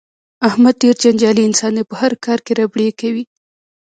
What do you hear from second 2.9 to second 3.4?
کوي.